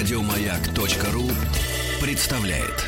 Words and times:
Радиомаяк.ру 0.00 1.28
представляет. 2.00 2.86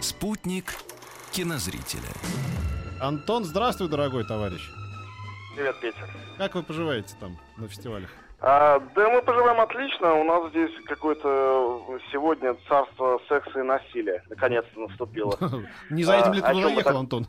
Спутник 0.00 0.74
кинозрителя. 1.30 2.00
Антон, 3.00 3.44
здравствуй, 3.44 3.88
дорогой 3.88 4.24
товарищ. 4.24 4.68
Привет, 5.54 5.76
Петя. 5.80 6.10
Как 6.38 6.56
вы 6.56 6.64
поживаете 6.64 7.14
там 7.20 7.38
на 7.56 7.68
фестивалях? 7.68 8.10
А, 8.42 8.80
да 8.94 9.10
мы 9.10 9.20
поживаем 9.22 9.60
отлично. 9.60 10.14
У 10.14 10.24
нас 10.24 10.50
здесь 10.50 10.70
какое-то 10.86 12.00
сегодня 12.10 12.56
царство 12.68 13.20
секса 13.28 13.60
и 13.60 13.62
насилия. 13.62 14.22
Наконец-то 14.30 14.80
наступило. 14.80 15.36
Не 15.90 16.04
за 16.04 16.16
этим 16.16 16.32
ли 16.32 16.40
А, 16.40 16.50
о 16.50 16.54
ты 16.54 16.60
мы 16.60 16.70
ехал, 16.70 16.98
Антон? 16.98 17.26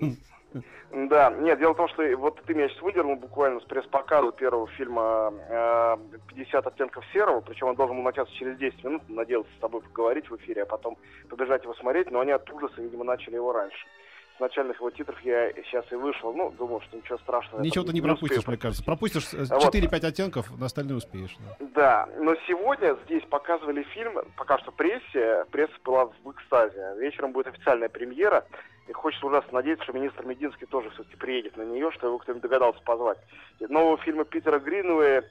Да, 0.92 1.30
нет, 1.30 1.58
дело 1.58 1.74
в 1.74 1.78
том, 1.78 1.88
что 1.88 2.04
вот 2.18 2.42
ты 2.46 2.54
меня 2.54 2.68
сейчас 2.68 2.82
выдернул 2.82 3.16
буквально 3.16 3.62
с 3.62 3.64
пресс-показа 3.64 4.34
первого 4.34 4.68
фильма 4.68 5.34
э, 5.48 5.98
«50 6.36 6.68
оттенков 6.68 7.06
серого», 7.14 7.40
причем 7.40 7.68
он 7.68 7.76
должен 7.78 7.96
был 7.96 8.04
начаться 8.04 8.36
через 8.36 8.58
10 8.58 8.84
минут, 8.84 9.02
надеялся 9.08 9.50
с 9.56 9.62
тобой 9.62 9.82
поговорить 9.82 10.30
в 10.30 10.36
эфире, 10.36 10.64
а 10.64 10.66
потом 10.66 10.98
побежать 11.30 11.64
его 11.64 11.74
смотреть, 11.76 12.12
но 12.12 12.20
они 12.20 12.32
от 12.32 12.50
ужаса, 12.52 12.82
видимо, 12.82 13.06
начали 13.06 13.36
его 13.36 13.54
раньше. 13.54 13.88
С 14.11 14.11
начальных 14.42 14.78
его 14.78 14.90
титров 14.92 15.20
я 15.22 15.52
сейчас 15.54 15.86
и 15.92 15.96
вышел, 15.96 16.34
ну, 16.34 16.52
думал, 16.52 16.82
что 16.82 16.98
ничего 16.98 17.18
страшного. 17.20 17.62
Ничего 17.62 17.86
ты 17.86 17.94
не 17.94 18.02
успею 18.02 18.16
пропустишь, 18.18 18.48
мне 18.48 18.58
кажется. 18.58 18.84
Пропустишь 18.84 19.34
э, 19.34 19.46
А 19.50 19.60
вот. 19.60 19.74
4-5 19.74 20.06
оттенков, 20.06 20.60
на 20.60 20.66
остальные 20.66 20.98
успеешь. 20.98 21.38
да. 21.60 21.70
Да, 21.74 22.10
но 22.20 22.36
сегодня 22.48 22.98
здесь 23.06 23.24
показывали 23.30 23.84
фильм, 23.84 24.18
пока 24.36 24.58
что 24.60 24.72
прессе, 24.72 25.46
пресса 25.52 25.74
была 25.86 26.06
в 26.24 26.32
экстазе. 26.32 26.96
Вечером 26.98 27.32
будет 27.32 27.48
официальная 27.48 27.90
премьера, 27.90 28.46
и 28.88 28.92
хочется 28.94 29.26
ужасно 29.26 29.54
надеяться, 29.54 29.86
что 29.86 29.94
министр 29.94 30.26
Мединский 30.26 30.68
тоже 30.68 30.90
все-таки 30.92 31.16
приедет 31.16 31.56
на 31.56 31.62
нее, 31.64 31.92
что 31.92 32.08
его 32.08 32.18
кто-нибудь 32.18 32.42
догадался 32.44 32.82
позвать. 32.84 33.20
Нового 33.60 33.98
фильма 34.00 34.26
Питера 34.26 34.60
Гринуэя 34.60 35.24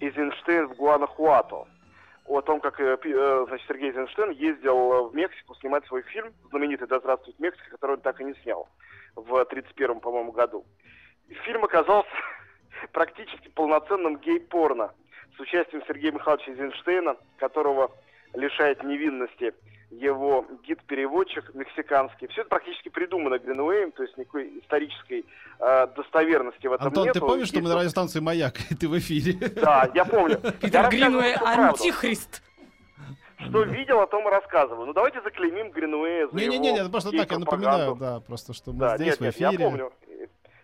«Эйзенштейн 0.00 0.68
в 0.68 0.76
Гуанахуато». 0.76 1.66
О 2.28 2.42
том, 2.42 2.60
как 2.60 2.78
э, 2.78 2.98
э, 3.02 3.44
значит, 3.48 3.66
Сергей 3.66 3.88
Эйзенштейн 3.88 4.30
ездил 4.32 5.08
в 5.08 5.14
Мексику 5.14 5.54
снимать 5.54 5.86
свой 5.86 6.02
фильм, 6.02 6.34
знаменитый 6.50 6.86
«Да 6.86 6.98
здравствует 6.98 7.38
Мексика», 7.38 7.70
который 7.70 7.92
он 7.92 8.00
так 8.02 8.20
и 8.20 8.24
не 8.24 8.34
снял 8.42 8.68
в 9.14 9.32
1931, 9.32 10.00
по-моему, 10.00 10.32
году. 10.32 10.66
Фильм 11.44 11.64
оказался 11.64 12.10
практически 12.92 13.48
полноценным 13.48 14.18
гей-порно 14.18 14.92
с 15.36 15.40
участием 15.40 15.82
Сергея 15.88 16.12
Михайловича 16.12 16.52
Эйзенштейна, 16.52 17.16
которого 17.38 17.90
лишает 18.34 18.82
невинности 18.82 19.54
его 19.90 20.46
гид-переводчик 20.66 21.54
мексиканский. 21.54 22.28
Все 22.28 22.42
это 22.42 22.50
практически 22.50 22.88
придумано 22.88 23.38
Гринуэем, 23.38 23.92
то 23.92 24.02
есть 24.02 24.16
никакой 24.18 24.58
исторической 24.60 25.24
э, 25.58 25.86
достоверности 25.96 26.66
в 26.66 26.72
этом 26.72 26.88
Антон, 26.88 27.04
нет. 27.04 27.14
ты 27.14 27.20
помнишь, 27.20 27.48
что 27.48 27.60
мы 27.60 27.68
на 27.68 27.76
радиостанции 27.76 28.20
«Маяк», 28.20 28.54
и 28.70 28.74
ты 28.80 28.88
в 28.88 28.98
эфире? 28.98 29.34
Да, 29.56 29.90
я 29.94 30.04
помню. 30.04 30.36
Питер 30.60 30.88
правду. 30.90 31.20
антихрист. 31.46 32.42
Что 33.48 33.62
видел, 33.62 34.00
о 34.00 34.06
том 34.06 34.26
и 34.26 34.30
рассказываю. 34.30 34.86
Ну 34.86 34.92
давайте 34.92 35.22
заклеймим 35.22 35.70
Гринуэя 35.70 36.26
за 36.28 36.34
Не-не-не, 36.36 36.76
это 36.80 36.90
просто 36.90 37.12
так, 37.16 37.30
я 37.30 37.38
напоминаю, 37.38 37.94
да, 37.94 38.20
просто, 38.20 38.52
что 38.52 38.72
мы 38.72 38.80
Да, 38.80 38.96
здесь 38.96 39.06
нет, 39.06 39.16
в 39.18 39.20
нет, 39.22 39.36
я 39.38 39.48
эфире. 39.50 39.64
помню. 39.64 39.92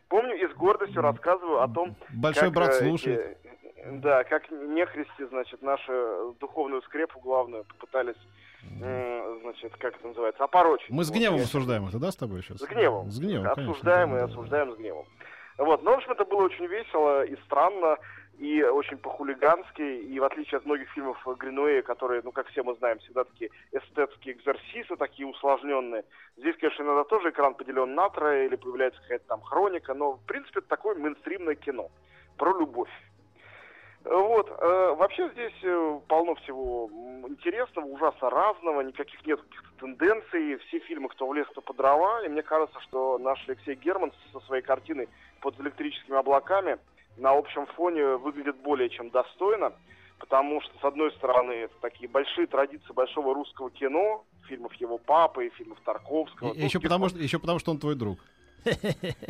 Помню 0.09 0.35
и 0.37 0.47
с 0.53 0.55
гордостью 0.57 1.01
рассказываю 1.03 1.63
о 1.63 1.69
том, 1.69 1.97
Большой 2.11 2.45
как, 2.45 2.53
брат 2.53 2.71
э, 2.71 2.79
слушает. 2.87 3.39
эти, 3.43 3.44
да, 3.87 4.25
как 4.25 4.51
нехристи, 4.51 5.25
значит, 5.31 5.63
нашу 5.63 6.37
духовную 6.41 6.83
скрепу 6.83 7.21
главную 7.21 7.65
попытались, 7.65 8.17
значит, 9.43 9.77
как 9.79 9.97
это 9.97 10.09
называется, 10.09 10.45
опорочить. 10.45 10.91
Мы 10.91 11.05
с 11.05 11.09
Вот, 11.11 11.17
гневом 11.17 11.37
я- 11.39 11.43
обсуждаем 11.45 11.87
это, 11.87 11.99
да, 11.99 12.11
с 12.11 12.17
тобой 12.17 12.43
сейчас? 12.43 12.59
С 12.59 12.67
гневом. 12.67 13.11
С 13.11 13.19
гневом, 13.19 13.45
конечно, 13.55 13.71
Обсуждаем 13.73 14.11
да, 14.11 14.17
и 14.17 14.19
да. 14.21 14.25
осуждаем 14.25 14.73
с 14.73 14.77
гневом. 14.77 15.07
Вот, 15.59 15.83
но, 15.83 15.93
в 15.93 15.95
общем, 15.95 16.11
это 16.13 16.25
было 16.25 16.43
очень 16.45 16.67
весело 16.67 17.25
и 17.25 17.37
странно, 17.45 17.97
и 18.39 18.63
очень 18.65 18.97
по-хулигански, 18.99 19.83
и 19.83 20.19
в 20.19 20.25
отличие 20.25 20.59
от 20.59 20.67
многих 20.67 20.91
фильмов 20.91 21.25
Гринуэя, 21.39 21.83
которые, 21.83 22.23
ну, 22.25 22.33
как 22.33 22.49
все 22.49 22.65
мы 22.65 22.75
знаем, 22.77 22.99
всегда 22.99 23.23
такие 23.25 23.51
эстетские 23.71 24.35
экзорсисы, 24.35 24.97
такие 24.97 25.29
усложненные. 25.29 26.05
Здесь, 26.37 26.57
конечно, 26.59 26.83
иногда 26.83 27.05
тоже 27.05 27.31
экран 27.31 27.55
поделен 27.55 27.95
на 27.95 28.09
трое, 28.11 28.47
или 28.47 28.57
появляется 28.57 29.01
какая-то 29.03 29.27
там 29.29 29.43
хроника, 29.43 29.95
но, 29.95 30.15
в 30.15 30.25
принципе, 30.27 30.59
это 30.59 30.69
такое 30.69 30.97
мейнстримное 30.97 31.55
кино 31.55 31.91
про 32.37 32.59
любовь. 32.59 32.91
Вот, 34.05 34.51
э, 34.51 34.95
вообще 34.99 35.31
здесь 35.31 35.55
э, 35.63 36.01
полно 36.09 36.35
всего 36.37 36.91
интересного, 37.27 37.87
ужасно 37.87 38.29
разного, 38.29 38.83
никаких 38.83 39.25
нет 39.27 39.41
каких-то 39.41 39.69
тенденций, 39.81 40.59
все 40.59 40.79
фильмы 40.81 41.09
кто 41.09 41.27
в 41.27 41.33
лес, 41.33 41.47
кто 41.49 41.63
по 41.63 41.73
дрова, 41.73 42.23
и 42.23 42.29
мне 42.29 42.43
кажется, 42.43 42.79
что 42.83 43.17
наш 43.17 43.43
Алексей 43.49 43.75
Герман 43.77 44.13
со 44.33 44.41
своей 44.41 44.63
картиной 44.63 45.09
под 45.41 45.59
электрическими 45.59 46.19
облаками 46.19 46.77
на 47.17 47.31
общем 47.33 47.65
фоне 47.67 48.17
выглядит 48.17 48.57
более 48.57 48.91
чем 48.91 49.09
достойно, 49.09 49.73
потому 50.19 50.61
что, 50.61 50.79
с 50.79 50.85
одной 50.85 51.11
стороны, 51.13 51.53
это 51.53 51.75
такие 51.81 52.09
большие 52.09 52.47
традиции 52.47 52.93
большого 52.93 53.33
русского 53.33 53.71
кино, 53.71 54.25
фильмов 54.49 54.75
его 54.75 54.99
папы, 54.99 55.49
фильмов 55.57 55.79
Тарковского. 55.83 56.53
И- 56.53 56.59
ну, 56.59 56.65
еще, 56.67 56.79
потому, 56.79 57.09
что, 57.09 57.19
еще 57.19 57.39
потому, 57.39 57.59
что 57.59 57.71
он 57.71 57.79
твой 57.79 57.95
друг. 57.95 58.19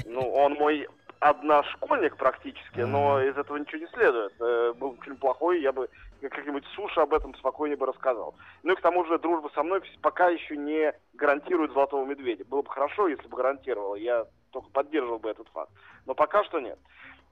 ну, 0.04 0.32
он 0.32 0.54
мой 0.54 0.88
одношкольник 1.24 2.16
практически, 2.16 2.80
но 2.80 3.16
Ага. 3.16 3.24
из 3.24 3.36
этого 3.38 3.56
ничего 3.56 3.78
не 3.80 3.86
следует. 3.88 4.32
Э, 4.40 4.74
Был 4.76 4.90
бы 4.92 5.02
фильм 5.02 5.16
плохой, 5.16 5.60
я 5.62 5.72
бы 5.72 5.88
как-нибудь 6.20 6.64
суши 6.74 7.00
об 7.00 7.14
этом 7.14 7.34
спокойнее 7.36 7.76
бы 7.78 7.86
рассказал. 7.86 8.34
Ну 8.62 8.72
и 8.72 8.76
к 8.76 8.80
тому 8.82 9.04
же 9.06 9.18
дружба 9.18 9.50
со 9.54 9.62
мной 9.62 9.80
пока 10.02 10.28
еще 10.28 10.56
не 10.56 10.92
гарантирует 11.14 11.72
золотого 11.72 12.04
медведя. 12.04 12.44
Было 12.44 12.60
бы 12.62 12.70
хорошо, 12.70 13.08
если 13.08 13.26
бы 13.28 13.36
гарантировала. 13.38 13.94
Я 13.94 14.26
только 14.50 14.68
поддерживал 14.70 15.18
бы 15.18 15.30
этот 15.30 15.48
факт. 15.48 15.70
Но 16.06 16.14
пока 16.14 16.44
что 16.44 16.60
нет. 16.60 16.78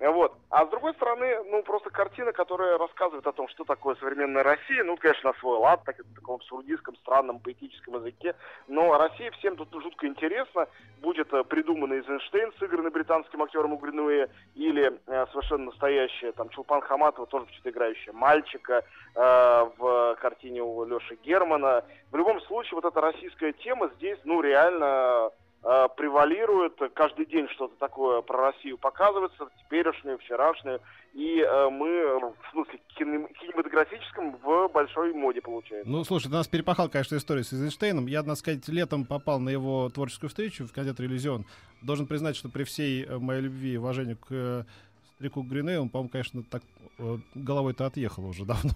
Вот. 0.02 0.34
А 0.50 0.66
с 0.66 0.68
другой 0.68 0.94
стороны, 0.94 1.44
ну, 1.44 1.62
просто 1.62 1.90
картина, 1.90 2.32
которая 2.32 2.76
рассказывает 2.76 3.24
о 3.26 3.32
том, 3.32 3.48
что 3.48 3.64
такое 3.64 3.94
современная 3.94 4.42
Россия, 4.42 4.82
ну, 4.82 4.96
конечно, 4.96 5.30
на 5.30 5.38
свой 5.38 5.58
лад, 5.58 5.84
так, 5.84 5.98
на 5.98 6.14
таком 6.16 6.36
абсурдистском, 6.36 6.96
странном, 6.96 7.38
поэтическом 7.38 7.94
языке, 7.94 8.34
но 8.66 8.98
Россия 8.98 9.30
всем 9.30 9.56
тут 9.56 9.68
жутко 9.80 10.08
интересна, 10.08 10.66
будет 11.00 11.32
э, 11.32 11.44
придуманный 11.44 11.98
Эйзенштейн, 11.98 12.52
сыгранный 12.58 12.90
британским 12.90 13.42
актером 13.42 13.74
Угринуэ, 13.74 14.26
или 14.56 14.98
э, 15.06 15.26
совершенно 15.28 15.66
настоящая, 15.66 16.32
там, 16.32 16.48
Чулпан 16.48 16.80
Хаматова, 16.80 17.26
тоже 17.28 17.46
почему-то 17.46 17.70
играющая 17.70 18.12
мальчика 18.12 18.84
э, 19.14 19.64
в 19.78 20.16
картине 20.20 20.62
у 20.62 20.84
Леши 20.84 21.16
Германа. 21.22 21.84
В 22.10 22.16
любом 22.16 22.40
случае, 22.42 22.74
вот 22.74 22.84
эта 22.84 23.00
российская 23.00 23.52
тема 23.52 23.88
здесь, 23.96 24.18
ну, 24.24 24.40
реально 24.40 25.30
э. 25.62 26.88
Каждый 26.90 27.26
день 27.26 27.48
что-то 27.48 27.74
такое 27.78 28.20
про 28.22 28.52
Россию 28.52 28.78
показывается, 28.78 29.48
теперешнюю, 29.60 30.18
вчерашнюю. 30.18 30.80
И 31.14 31.40
э, 31.40 31.68
мы, 31.70 31.88
э, 31.88 32.18
в 32.18 32.50
смысле 32.52 32.80
кинем- 32.98 33.32
кинематографическом, 33.34 34.36
в 34.42 34.68
большой 34.68 35.12
моде 35.12 35.40
получается. 35.40 35.88
Ну, 35.88 36.04
слушай, 36.04 36.28
нас 36.28 36.48
перепахал, 36.48 36.88
конечно, 36.88 37.16
история 37.16 37.44
с 37.44 37.52
Эйзенштейном. 37.52 38.06
Я, 38.06 38.22
надо 38.22 38.36
сказать, 38.36 38.66
летом 38.68 39.04
попал 39.04 39.38
на 39.38 39.50
его 39.50 39.88
творческую 39.90 40.30
встречу 40.30 40.66
в 40.66 40.72
кинотеатре 40.72 41.06
«Иллюзион». 41.06 41.44
Должен 41.82 42.06
признать, 42.06 42.36
что 42.36 42.48
при 42.48 42.64
всей 42.64 43.04
э, 43.04 43.18
моей 43.18 43.42
любви 43.42 43.74
и 43.74 43.76
уважении 43.76 44.14
к 44.14 44.66
старику 45.22 45.42
Гринею, 45.42 45.82
он, 45.82 45.88
по-моему, 45.88 46.10
конечно, 46.10 46.42
так 46.42 46.62
э, 46.98 47.16
головой-то 47.36 47.86
отъехал 47.86 48.26
уже 48.26 48.44
давно. 48.44 48.72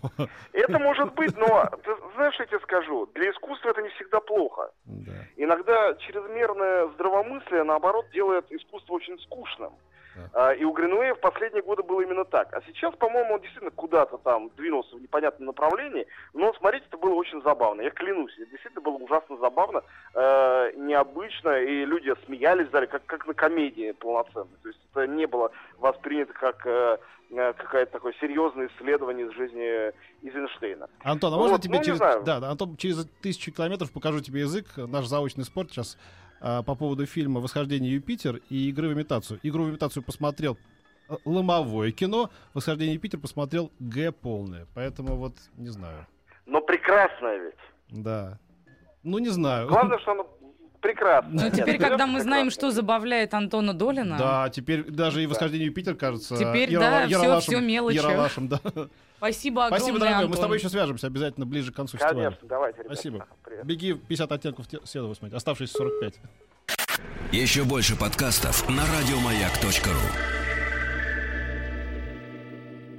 Это 0.53 0.79
может 0.79 1.13
быть, 1.15 1.37
но 1.37 1.65
ты 1.85 1.91
знаешь, 2.15 2.37
я 2.39 2.47
тебе 2.47 2.61
скажу, 2.61 3.07
для 3.15 3.31
искусства 3.33 3.71
это 3.71 3.83
не 3.83 3.89
всегда 3.91 4.21
плохо. 4.21 4.71
Да. 4.85 5.13
Иногда 5.37 5.95
чрезмерное 5.95 6.87
здравомыслие, 6.95 7.65
наоборот, 7.65 8.07
делает 8.13 8.45
искусство 8.53 8.95
очень 8.95 9.19
скучным. 9.23 9.73
Да. 10.17 10.31
А, 10.33 10.55
И 10.55 10.65
у 10.65 10.73
Гринуэя 10.73 11.15
в 11.15 11.21
последние 11.21 11.63
годы 11.63 11.83
было 11.83 12.01
именно 12.01 12.25
так. 12.25 12.53
А 12.53 12.63
сейчас, 12.67 12.95
по-моему, 12.97 13.35
он 13.35 13.41
действительно 13.41 13.71
куда-то 13.71 14.19
там 14.19 14.51
двинулся 14.57 14.97
в 14.97 15.01
непонятном 15.01 15.47
направлении. 15.47 16.07
Но, 16.33 16.53
смотрите, 16.55 16.87
это 16.89 16.97
было 16.97 17.15
очень 17.15 17.43
забавно. 17.43 17.83
Я 17.83 17.91
клянусь, 17.91 18.33
это 18.39 18.51
действительно 18.51 18.83
было 18.83 18.97
ужасно 18.97 19.37
забавно, 19.37 19.83
э, 20.15 20.73
необычно, 20.77 21.61
и 21.61 21.85
люди 21.85 22.15
смеялись 22.25 22.69
в 22.69 22.73
зале, 22.73 22.87
как, 22.87 23.05
как 23.07 23.27
на 23.27 23.35
комедии 23.35 23.93
полноценной. 23.93 24.57
То 24.63 24.69
есть 24.69 24.81
это 24.93 25.07
не 25.07 25.27
было 25.27 25.51
воспринято 25.79 26.33
как 26.33 26.67
э, 26.67 26.99
э, 27.31 27.53
какое-то 27.53 27.93
такое 27.93 28.15
серьезное 28.21 28.69
исследование 28.69 29.27
из 29.27 29.33
жизни 29.33 29.93
Эйзенштейна. 30.23 30.89
Антон, 31.03 31.35
а 31.35 31.37
можно 31.37 31.55
Вот, 31.55 31.63
тебе 31.63 31.79
ну, 31.79 31.85
через... 31.85 31.99
да, 31.99 32.37
Антон, 32.49 32.77
через 32.77 33.07
тысячу 33.23 33.53
километров 33.53 33.93
покажу 33.93 34.21
тебе 34.21 34.41
язык, 34.41 34.67
наш 34.77 35.07
заочный 35.07 35.45
спорт 35.45 35.71
сейчас 35.71 35.99
а, 36.41 36.63
по 36.63 36.75
поводу 36.75 37.07
фильма 37.07 37.41
«Восхождение 37.41 37.93
Юпитер» 37.93 38.41
и 38.51 38.69
«Игры 38.69 38.89
в 38.89 38.93
имитацию». 38.93 39.41
«Игру 39.43 39.65
в 39.65 39.71
имитацию» 39.71 40.03
посмотрел 40.03 40.57
э, 41.09 41.17
ломовое 41.25 41.93
кино, 41.93 42.31
«Восхождение 42.55 42.95
Юпитер» 42.95 43.21
посмотрел 43.21 43.71
Г 43.79 44.13
полное. 44.13 44.67
Поэтому 44.75 45.17
вот, 45.17 45.35
не 45.57 45.69
знаю. 45.69 46.07
Но 46.47 46.61
прекрасное 46.61 47.39
ведь. 47.39 48.05
Да. 48.05 48.39
Ну, 49.03 49.19
не 49.19 49.29
знаю. 49.29 49.69
Главное, 49.69 49.99
что 49.99 50.13
оно 50.13 50.25
прекрасно. 50.81 51.31
Ну, 51.45 51.51
теперь, 51.51 51.79
когда 51.79 52.07
мы 52.07 52.21
знаем, 52.21 52.47
прекрасно. 52.47 52.69
что 52.69 52.71
забавляет 52.71 53.35
Антона 53.35 53.75
Долина, 53.75 54.17
Да, 54.19 54.49
теперь 54.51 54.85
даже 54.85 55.23
и 55.23 55.27
«Восхождение 55.27 55.67
Юпитер» 55.67 55.95
кажется... 55.95 56.37
Теперь, 56.37 56.71
Ярала- 56.73 56.81
да, 56.81 57.07
всё- 57.07 57.19
Яралашем- 57.23 57.41
всё 57.55 57.61
мелочи. 57.61 57.97
Яралашем, 57.97 58.49
да. 58.49 58.61
спасибо 59.19 59.67
огромное, 59.67 59.79
Спасибо, 59.81 59.99
дорогой. 59.99 60.17
Мы 60.17 60.23
с 60.23 60.27
Антон. 60.31 60.43
тобой 60.43 60.59
еще 60.59 60.69
свяжемся 60.69 61.07
обязательно 61.07 61.47
ближе 61.47 61.73
к 61.73 61.77
концу 61.77 61.97
фестиваля. 61.97 62.25
Конечно, 62.31 62.49
давайте, 62.49 62.79
ребята. 62.79 62.95
Спасибо. 62.95 63.27
Привет. 63.45 63.65
Беги 63.65 63.95
50 63.95 64.33
оттенков 64.33 64.67
те- 64.69 64.81
седого 64.85 65.15
смотреть. 65.15 65.37
Оставшиеся 65.37 65.73
45. 65.77 66.15
Еще 67.33 67.65
больше 67.65 67.97
подкастов 67.97 68.69
на 68.69 68.83
радиомаяк.ру. 68.83 70.46